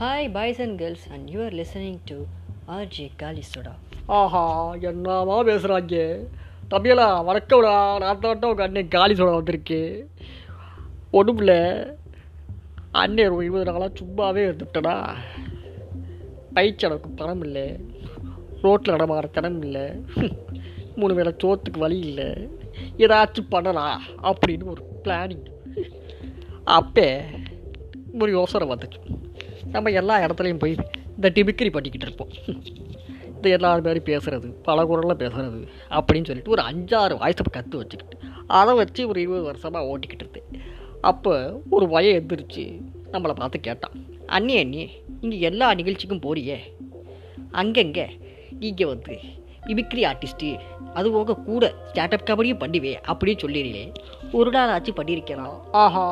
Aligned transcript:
Hi 0.00 0.26
boys 0.34 0.60
and 0.60 0.78
girls 0.78 1.06
and 1.12 1.30
you 1.30 1.38
are 1.44 1.54
listening 1.60 1.94
to 2.08 2.16
RJ 2.74 3.06
Kali 3.20 3.42
ஆஹா 4.06 4.42
என்னமா 4.88 5.36
பேசுகிறாங்க 5.48 5.96
தம்பியலா 6.72 7.06
வணக்கம்டா. 7.28 7.72
நான் 8.02 8.20
தான் 8.20 8.44
உங்கள் 8.50 8.66
அண்ணன் 8.66 8.88
காலி 8.88 9.14
சொல்ல 9.14 9.32
வந்திருக்கு. 9.34 10.08
ஒன்றுமில்ல 11.12 11.52
அண்ணன் 12.90 13.28
ஒரு 13.28 13.44
இருபது 13.44 13.64
நாளாக 13.64 13.90
சும்மாவே 14.00 14.44
இருந்துட்டடா 14.50 14.94
பயிற்சடக்கு 16.54 17.10
பணம் 17.16 17.42
இல்லை 17.42 17.66
ரோட்டில் 18.62 18.94
நடமாற 18.94 19.30
தினம் 19.30 19.60
இல்லை 19.62 19.86
மூணு 20.96 21.14
வேளை 21.14 21.34
சோத்துக்கு 21.44 21.78
வழி 21.78 21.98
இல்லை. 21.98 22.48
ஏதாச்சும் 22.96 23.52
பண்ணலாம் 23.56 24.02
அப்படின்னு 24.22 24.64
ஒரு 24.64 24.84
பிளானிங் 25.04 25.46
அப்போ 26.64 27.24
ஒரு 28.20 28.30
யோசனை 28.30 28.68
வந்துச்சு. 28.68 29.26
நம்ம 29.74 29.90
எல்லா 30.00 30.16
இடத்துலையும் 30.24 30.62
போய் 30.62 30.74
இந்த 31.16 31.28
டிபிக்கிரி 31.36 31.70
பண்ணிக்கிட்டு 31.76 32.06
இருப்போம். 32.08 32.32
இந்த 33.32 33.48
எல்லாரும் 33.56 33.86
மாதிரி 33.86 34.00
பேசுகிறது 34.10 34.48
பல 34.68 34.84
குரலில் 34.90 35.20
பேசுகிறது 35.22 35.60
அப்படின்னு 35.98 36.28
சொல்லிட்டு 36.30 36.54
ஒரு 36.54 36.62
அஞ்சாறு 36.70 37.16
வாய்ஸை 37.22 37.44
கற்று 37.56 37.80
வச்சுக்கிட்டு 37.82 38.16
அதை 38.60 38.72
வச்சு 38.80 39.02
ஒரு 39.10 39.18
இருபது 39.24 39.42
வருஷமாக 39.48 39.90
ஓட்டிக்கிட்டு 39.92 40.24
இருந்தேன். 40.24 40.48
அப்போ 41.10 41.34
ஒரு 41.76 41.86
வய 41.94 42.18
எந்திரிச்சு 42.20 42.64
நம்மளை 43.12 43.34
பார்த்து 43.40 43.58
கேட்டான். 43.68 43.96
அண்ணி 44.36 44.54
அண்ணி 44.62 44.82
இங்கே 45.24 45.38
எல்லா 45.50 45.68
நிகழ்ச்சிக்கும் 45.80 46.24
போறியே. 46.26 46.58
அங்கங்கே 47.60 48.06
நீங்கள் 48.62 48.90
வந்து 48.92 49.14
மிமிக்ரி 49.68 50.02
ஆர்டிஸ்ட்டு 50.10 50.50
அது 50.98 51.08
போக 51.14 51.36
கூட 51.48 51.64
ஸ்டார்ட்அப் 51.88 52.28
கபடியும் 52.28 52.62
பண்ணுவேன் 52.62 53.02
அப்படின்னு 53.10 53.42
சொல்லிடுறேன் 53.44 53.92
ஒரு 54.38 54.50
நாள் 54.54 54.72
ஆச்சு 54.74 54.92
பண்ணியிருக்கலாம் 55.00 55.58
ஆஹா 55.82 56.04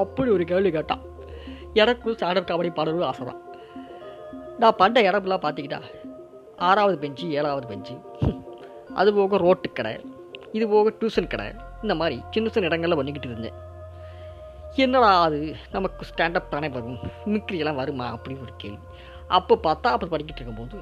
அப்படி 0.00 0.30
ஒரு 0.36 0.44
கேள்வி 0.50 0.70
கேட்டான். 0.76 1.02
எனக்கும் 1.74 2.14
ஸ்டார்ட்அப் 2.14 2.48
காமெடி 2.50 2.70
பாடணும்னு 2.74 3.06
ஆசை 3.06 3.24
தான் 3.26 3.40
நான் 4.58 4.78
பண்ண 4.78 5.00
இடம்லாம் 5.00 5.44
பார்த்துக்கிட்டா 5.44 5.80
ஆறாவது 6.58 6.96
பெஞ்சு 6.98 7.30
ஏழாவது 7.30 7.66
பெஞ்சு 7.66 7.94
அது 8.94 9.14
போக 9.14 9.36
ரோட்டு 9.36 9.72
கடை 9.72 9.92
இது 10.52 10.68
போக 10.68 10.92
டியூஷன் 11.00 11.26
கடை 11.26 11.46
இந்த 11.82 11.94
மாதிரி 11.94 12.22
சின்ன 12.30 12.48
சின்ன 12.48 12.66
இடங்களில் 12.66 12.96
பண்ணிக்கிட்டு 12.96 13.28
இருந்தேன். 13.28 13.56
என்னடா 14.76 15.22
அது? 15.22 15.56
நமக்கு 15.72 16.04
ஸ்டாண்டப் 16.04 16.48
தானே 16.48 16.68
வரும். 16.68 16.98
மிக்ரியெல்லாம் 17.26 17.74
வருமா? 17.74 18.06
அப்படின்னு 18.14 18.40
ஒரு 18.40 18.54
கேள்வி. 18.56 18.84
அப்போ 19.28 19.54
பார்த்தா 19.62 19.86
அப்போ 19.86 20.06
படிக்கிட்டு 20.06 20.40
இருக்கும்போது 20.40 20.76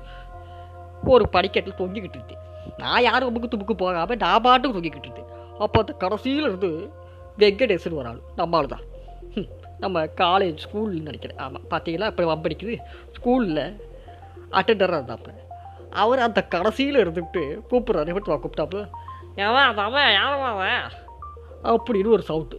ஒரு 1.09 1.29
படிக்கட்டில் 1.29 1.79
தொங்கிக்கிட்டு 1.79 2.19
இருந்தேன் 2.19 2.43
நான் 2.79 3.03
யாரும் 3.03 3.35
புக்கு 3.35 3.49
துப்புக்கு 3.49 3.75
போகாமல் 3.75 4.17
நான் 4.17 4.43
பாட்டுக்கு 4.43 4.77
தொங்கிக்கிட்டு 4.79 5.09
இருந்தேன் 5.09 5.31
அப்போ 5.59 5.81
அந்த 5.81 5.93
கடைசியில் 5.93 6.49
இருந்து 6.49 6.91
வெங்கடேசன் 7.39 7.93
ஒரு 7.93 8.09
ஆள் 8.09 8.21
நம்மளால் 8.37 8.67
தான் 8.67 8.85
நம்ம 9.81 10.05
காலேஜ் 10.05 10.59
ஸ்கூல்னு 10.65 11.09
நினைக்கிறேன். 11.09 11.39
ஆமாம் 11.39 11.67
பார்த்தீங்களா 11.71 12.07
இப்போ 12.07 12.25
வம்படிக்குது 12.35 12.77
ஸ்கூலில் 13.17 13.63
அட்டெண்டராக 14.51 14.99
இருந்தாப்புல 15.01 15.33
அவர் 15.91 16.19
அந்த 16.19 16.41
கடைசியில் 16.43 17.03
இருந்துக்கிட்டு 17.05 17.43
கூப்பிட்றாரு. 17.71 18.11
எப்படி 18.13 18.27
கூப்பிட்டாப்பு 18.27 18.81
ஏவன் 19.37 19.77
அவன் 19.87 20.11
ஏவன் 20.25 20.49
அவன்? 20.55 20.83
அப்படின்னு 21.65 22.15
ஒரு 22.17 22.25
சவுட்டு. 22.29 22.59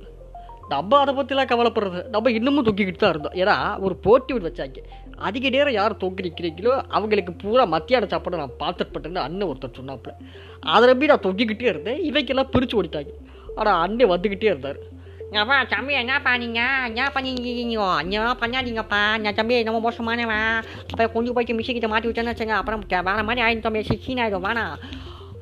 நம்ம 0.69 0.97
அதை 0.97 1.13
பற்றிலாம் 1.15 1.49
கவலைப்படுறது. 1.51 2.05
நம்ம 2.07 2.31
இன்னமும் 2.31 2.65
தொங்கிக்கிட்டு 2.65 3.01
தான் 3.03 3.09
இருந்தோம். 3.09 3.33
ஏன்னா 3.33 3.79
ஒரு 3.79 3.95
போட்டி 3.95 4.33
ஒன்று 4.33 4.49
வச்சாங்க. 4.49 4.79
அதிக 5.15 5.49
நேரம் 5.49 5.73
யார் 5.73 6.01
தொங்கி 6.03 6.23
நிற்கிறீங்களோ 6.27 6.83
அவங்களுக்கு 6.87 7.33
பூரா 7.33 7.63
மத்தியான 7.65 8.05
சாப்பாடு 8.05 8.37
நான் 8.37 8.59
பார்த்துட்டு 8.59 8.93
பட்டேன்னு 8.93 9.23
அண்ணன் 9.25 9.47
ஒருத்தர் 9.47 9.79
சொன்னாப்புல 9.81 10.13
அதை 10.59 10.89
நம்பி 10.89 11.05
நான் 11.05 11.25
தொங்கிக்கிட்டே 11.27 11.69
இருந்தேன். 11.73 12.01
இவைக்கெல்லாம் 12.11 12.49
பிரித்து 12.51 12.83
ஓடிட்டாங்க. 12.83 13.13
ஆனால் 13.55 13.81
அண்ணன் 13.81 14.09
வந்துக்கிட்டே 14.09 14.43
இருந்தார். 14.43 14.99
அப்பா 15.31 15.57
தம்பி 15.71 15.93
என்ன 15.93 16.13
பண்ணீங்க 16.25 16.61
என்ன 16.87 17.03
பண்ணிருக்கீங்க 17.15 17.83
என்ன 18.01 18.31
பண்ணாதீங்கப்பா 18.41 19.01
நான் 19.17 19.37
தம்பி 19.37 19.59
நம்ம 19.63 19.79
மோசமானவன் 19.79 20.57
அப்போ 20.89 21.05
கொண்டு 21.07 21.33
போய்ட்டு 21.33 21.55
மிஷிக்கிட்ட 21.55 21.89
மாட்டி 21.89 22.07
விட்டேன்னு 22.07 22.33
வச்சுங்க 22.33 22.55
அப்புறம் 22.57 22.83
வேற 23.09 23.23
மாதிரி 23.23 23.43
ஆயிடும் 23.45 23.65
தம்பி 23.67 23.83
சிக்கீன் 23.83 24.21
ஆயிடும் 24.23 24.47
வேணாம் 24.47 24.75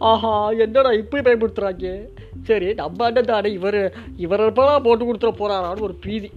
ஆஹா 0.01 0.33
என்னடா 0.65 0.91
இப்படி 0.93 1.21
பயன்படுத்துகிறாங்க 1.21 1.87
சரி 2.43 2.67
நம்ம 2.73 3.05
அண்ணன் 3.05 3.31
தானே 3.31 3.49
இவர் 3.51 3.81
இவரெல்லாம் 4.17 4.85
போட்டு 4.85 5.03
கொடுத்துட 5.05 5.33
போகிறாரான்னு 5.33 5.81
ஒரு 5.81 5.97
பீதி 6.05 6.29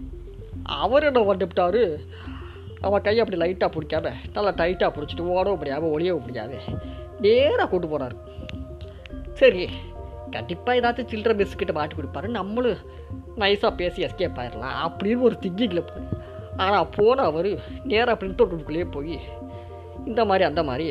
அவர் 0.79 1.05
என்ன 1.05 1.23
வந்துவிட்டாரு 1.25 1.85
அவன் 2.81 3.03
கையை 3.03 3.21
அப்படி 3.23 3.41
லைட்டாக 3.43 3.71
பிடிக்காம 3.71 4.15
நல்லா 4.35 4.53
டைட்டாக 4.57 4.91
பிடிச்சிட்டு 4.97 5.31
ஓடவும் 5.33 5.61
முடியாமல் 5.61 5.95
ஒளியவும் 5.95 6.27
முடியாது 6.27 6.59
நேராக 7.21 7.69
கொண்டு 7.69 7.89
போகிறாரு 7.89 8.17
சரி 9.35 9.65
கண்டிப்பாக 10.37 10.79
ஏதாச்சும் 10.81 11.11
சில்லற 11.13 11.33
பிஸ்கிட்ட 11.41 11.73
மாட்டி 11.79 11.97
கொடுப்பாரு. 11.97 12.29
நம்மளும் 12.39 12.83
நைஸாக 13.43 13.73
பேசி 13.81 14.05
எஸ்கேப் 14.07 14.41
ஆயிடலாம் 14.43 14.79
அப்படின்னு 14.87 15.27
ஒரு 15.29 15.37
திங்கிங்கில் 15.45 15.89
போய். 15.91 16.09
ஆனால் 16.63 16.91
போன 16.97 17.23
அவர் 17.31 17.51
நேராக 17.91 18.17
பிரிண்ட் 18.21 18.43
அவுட்டுக்குள்ளேயே 18.43 18.89
போய் 18.97 19.17
இந்த 20.11 20.21
மாதிரி 20.31 20.45
அந்த 20.49 20.63
மாதிரி 20.69 20.89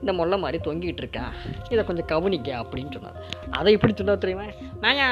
இந்த 0.00 0.12
முல்லை 0.18 0.36
மாதிரி 0.42 0.58
தொங்கிட்டு 0.64 1.02
இருக்கா 1.02 1.24
இதை 1.72 1.82
கொஞ்சம் 1.88 2.08
கவனிக்க 2.12 2.48
அப்படின்னு 2.62 2.94
சொன்னார். 2.96 3.18
அதை 3.58 3.70
இப்படி 3.76 3.94
சொன்னார் 4.00 4.24
தெரியுமா? 4.24 4.46
மேயா 4.82 5.08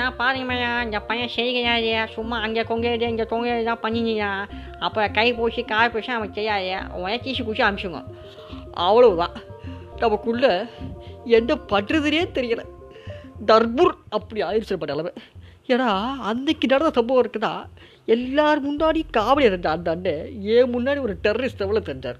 ஏன் 0.00 0.16
பாருங்க 0.20 0.46
மேயா 0.50 0.70
இந்த 0.86 0.98
பையன் 1.08 1.34
செய்கிறாரு 1.34 1.90
சும்மா 2.14 2.36
அங்கே 2.44 2.62
கொங்கிறது 2.70 3.10
இங்கே 3.12 3.26
தொங்கிறது 3.32 3.68
தான் 3.70 3.82
பண்ணிங்கயா 3.84 4.30
அப்போ 4.86 5.02
கை 5.18 5.28
பூசி 5.38 5.62
காய் 5.72 5.92
பூசி 5.94 6.10
அவன் 6.16 6.36
செய்யாது. 6.38 6.72
உடனே 7.00 7.18
தீசி 7.26 7.44
பூசி 7.48 7.62
அமிச்சுங்க 7.68 8.00
அவ்வளவுதான். 8.86 9.36
நமக்குள்ளே 10.02 10.50
என்ன 11.38 11.54
பண்றதுனே 11.72 12.24
தெரியலை. 12.38 12.64
தர்பூர் 13.44 13.94
அப்படி 14.08 14.42
ஆயிடுச்சு 14.42 14.90
அளவு 14.90 15.12
ஏன்னா 15.66 15.88
அன்னைக்கு 16.18 16.66
நடந்த 16.66 16.92
சம்பவம் 16.94 17.22
இருக்குதா? 17.24 17.66
எல்லார் 18.06 18.60
முன்னாடி 18.68 19.00
காவடி 19.16 19.40
இருந்தா 19.40 19.70
அந்த 19.70 19.90
அண்ணன் 19.90 20.42
ஏன் 20.42 20.72
முன்னாடி 20.74 21.00
ஒரு 21.00 21.18
டெரரிஸ்ட் 21.22 21.64
எவ்வளோ 21.64 21.80
தெரிஞ்சார் 21.80 22.16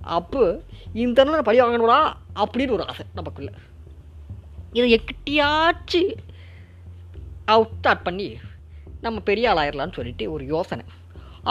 அப்போ 0.00 0.62
இந்த 0.92 1.22
அண்ணன் 1.22 1.42
பழி 1.42 1.60
வாங்கணும்டா 1.60 2.12
அப்படின்னு 2.34 2.70
ஒரு 2.70 2.86
ஆசை 2.86 3.06
நமக்குள்ள. 3.14 3.50
இதை 4.72 4.98
எக்கிட்டியாச்சு 4.98 6.02
அவுட் 7.44 7.76
ஸ்டார்ட் 7.78 8.02
பண்ணி 8.02 8.36
நம்ம 9.00 9.20
பெரிய 9.20 9.52
ஆள் 9.52 9.68
ஆயிடலான்னு 9.68 9.92
சொல்லிட்டு 9.92 10.32
ஒரு 10.32 10.44
யோசனை. 10.44 10.84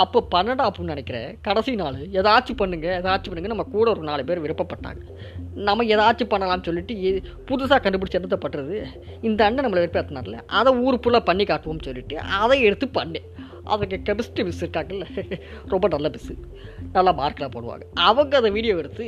அப்போ 0.01 0.19
பண்ணடா 0.33 0.63
அப்படின்னு 0.69 0.93
நினைக்கிறேன். 0.93 1.29
கடைசி 1.47 1.71
நாள். 1.81 1.97
ஏதாச்சும் 2.19 2.59
பண்ணுங்கள் 2.61 2.95
ஏதாச்சும் 2.99 3.31
பண்ணுங்க 3.31 3.51
நம்ம 3.53 3.65
கூட 3.75 3.85
ஒரு 3.95 4.03
நாலு 4.09 4.23
பேர் 4.29 4.43
விருப்பப்பட்டாங்க. 4.45 5.01
நம்ம 5.67 5.85
ஏதாச்சும் 5.93 6.31
பண்ணலாம்னு 6.33 6.67
சொல்லிட்டு 6.67 6.95
புதுசாக 7.49 7.79
கண்டுபிடிச்சி 7.85 8.19
என்னத்தை 8.19 8.39
பட்டுறது 8.45 8.77
இந்த 9.29 9.39
அண்ணன் 9.47 9.65
நம்மளை 9.65 9.83
விருப்பத்தினார்ல 9.83 10.39
அதை 10.59 10.73
ஊர் 10.85 11.01
ஃபுல்லாக 11.03 11.23
பண்ணி 11.29 11.45
காட்டுவோம்னு 11.51 11.87
சொல்லிட்டு 11.89 12.17
அதை 12.41 12.57
எடுத்து 12.69 12.87
பண்ணேன். 12.99 13.27
அதுக்கு 13.73 13.97
கெமிஸ்ட்ரி 14.07 14.43
மிஸ் 14.45 14.61
இருக்காங்கல்ல. 14.63 15.05
ரொம்ப 15.73 15.87
நல்ல 15.95 16.09
மிஸ்ஸு 16.15 16.35
நல்லா 16.97 17.13
மார்க்கெலாம் 17.21 17.55
போடுவாங்க. 17.55 17.85
அவங்க 18.09 18.37
அதை 18.41 18.51
வீடியோ 18.57 18.75
எடுத்து 18.81 19.07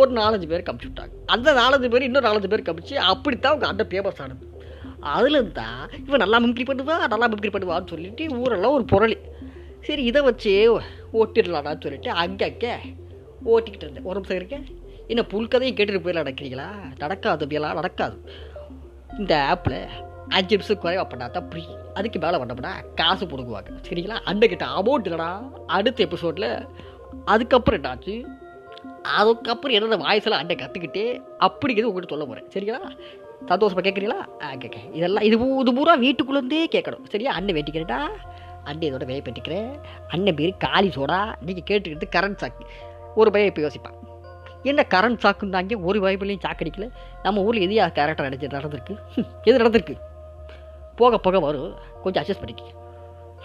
ஒரு 0.00 0.10
நாலஞ்சு 0.18 0.46
பேர் 0.50 0.66
கமிச்சு 0.66 0.88
விட்டாங்க. 0.88 1.14
அந்த 1.34 1.48
நாலஞ்சு 1.60 1.88
பேர் 1.92 2.06
இன்னும் 2.08 2.26
நாலஞ்சு 2.28 2.50
பேர் 2.52 2.66
கமிச்சு 2.68 2.94
அப்படித்தான் 3.12 3.52
அவங்க 3.52 3.66
அண்ணன் 3.70 3.90
ஃபேமஸ் 3.92 4.22
ஆனது. 4.24 4.46
அதுலேருந்து 5.14 5.54
தான் 5.60 5.78
இவன் 6.06 6.22
நல்லா 6.24 6.38
மிமிக்ரி 6.42 6.66
பண்ணுவா 6.68 6.96
நல்லா 7.12 7.28
மிமிக்ரி 7.32 7.52
பண்ணுவான்னு 7.54 7.92
சொல்லிட்டு 7.94 8.24
ஊரெல்லாம் 8.42 8.76
ஒரு 8.78 8.86
புரளி. 8.92 9.18
சரி 9.86 10.02
இதை 10.10 10.20
வச்சு 10.28 10.52
ஓட்டிடலாடான்னு 11.20 11.84
சொல்லிட்டு 11.84 12.10
அங்கங்கே 12.22 12.74
ஓட்டிக்கிட்டு 13.52 13.86
இருந்தேன். 13.86 14.06
ஒரு 14.10 14.18
நிமிஷம் 14.18 14.40
இருக்கேன் 14.40 14.64
என்ன 15.12 15.22
புல்கதையும் 15.32 15.76
கேட்டுட்டு 15.78 16.02
போயிடலாம் 16.04 16.24
நடக்கிறீங்களா 16.24 16.68
நடக்காது 17.02 17.42
அப்படியெல்லாம் 17.44 17.78
நடக்காது. 17.80 18.16
இந்த 19.20 19.32
ஆப்பில் 19.52 19.78
அஞ்சு 20.36 20.52
நிமிஷம் 20.56 20.80
குறைவா 20.82 21.04
பண்ணா 21.08 21.26
தான் 21.36 21.48
ஃப்ரீ 21.50 21.62
அதுக்கு 21.98 22.18
மேலே 22.24 22.36
பண்ணோம்னா 22.40 22.72
காசு 23.00 23.24
பிடுங்குவாங்க. 23.26 23.72
சரிங்களா? 23.88 24.18
அண்ணக்கிட்ட 24.30 24.66
அமௌண்ட் 24.80 25.08
இல்லைடா. 25.08 25.30
அடுத்த 25.76 26.04
எபிசோடில் 26.06 26.48
அதுக்கப்புறம் 27.32 27.80
என்னாச்சு? 27.80 28.14
அதுக்கப்புறம் 29.18 29.74
என்னென்ன 29.76 29.98
வாய்ஸெல்லாம் 30.04 30.42
அண்டை 30.42 30.56
கற்றுக்கிட்டு 30.60 31.04
அப்படிங்கிறது 31.46 31.90
உங்கள்கிட்ட 31.90 32.16
சொல்ல 32.16 32.26
போகிறேன் 32.30 32.48
சரிங்களா? 32.54 32.80
சந்தோஷமாக 33.50 33.84
கேட்குறீங்களா 33.86 34.20
ஆ 34.44 34.54
கேட்க 34.62 34.78
இதெல்லாம் 34.98 35.24
இது 35.28 35.36
இது 35.62 35.72
பூரா 35.78 35.94
வீட்டுக்குள்ளேருந்தே 36.04 36.62
கேட்கணும். 36.76 37.04
சரியா? 37.14 37.32
அண்ணன் 37.38 37.56
வேட்டிக்கிறேன்டா 37.56 38.00
அண்ணன் 38.64 38.88
இதோட 38.88 39.04
வேலை 39.10 39.22
பெற்றுக்கிறேன் 39.26 39.70
அண்ணன் 40.08 40.38
பேர் 40.40 40.62
காளி 40.64 40.90
சோடா. 40.96 41.20
நீங்கள் 41.46 41.66
கேட்டுக்கிட்டு 41.70 42.14
கரண்ட் 42.16 42.40
சாக்கு 42.42 42.64
ஒரு 43.20 43.30
பையன் 43.30 43.50
இப்போ 43.50 43.62
யோசிப்பான். 43.66 43.98
என்ன 44.70 44.86
கரண்ட் 44.94 45.22
சாக்குந்தாங்க 45.24 45.76
ஒரு 45.88 45.98
வாய்ப்புலையும் 46.04 46.44
சாக்கடிக்கல 46.46 46.86
நம்ம 47.22 47.42
ஊரில் 47.46 47.64
எதையா 47.66 47.86
கேரக்டர் 47.98 48.26
நடிச்சு 48.26 48.56
நடந்திருக்கு? 48.56 48.94
எது 49.48 49.56
நடந்திருக்கு? 49.62 49.96
போக 51.00 51.18
போக 51.18 51.40
வரும். 51.40 51.72
கொஞ்சம் 52.02 52.22
அட்ஜஸ்ட் 52.22 52.42
பண்ணிக்க. 52.42 52.64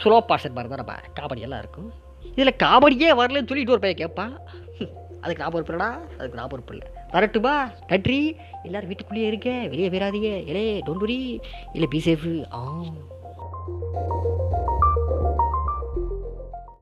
ஸ்லோ 0.02 0.18
பாஷன் 0.30 0.56
மாதிரி 0.58 0.70
தான் 0.74 0.82
நம்ம 0.84 0.96
காமெடி 1.20 1.46
எல்லாம் 1.48 1.62
இருக்கும். 1.64 1.90
இதில் 2.36 2.60
காமெடியே 2.64 3.10
வரலன்னு 3.20 3.50
சொல்லிட்டு 3.52 3.76
ஒரு 3.76 3.84
பையன் 3.86 4.02
கேட்பான். 4.04 4.34
அதுக்கு 5.22 5.42
நான் 5.44 5.54
பொறுப்புலடா 5.54 5.90
அதுக்கு 6.18 6.40
நான் 6.40 6.52
பொறுப்பு 6.54 6.74
இல்லை. 6.76 6.88
வரட்டுமா? 7.12 7.56
நன்றி. 7.88 8.20
எல்லோரும் 8.64 8.90
வீட்டுக்குள்ளேயே 8.92 9.28
இருக்க 9.28 9.50
வெளியே 9.74 9.90
போயிடாதீங்க. 9.90 10.32
இலே 10.52 10.66
டோன்ட் 10.88 11.06
வரி 11.06 11.20
இல்லை 11.74 11.90
பி 11.90 12.02
சேஃபு 12.06 12.34
ஆ 12.54 12.62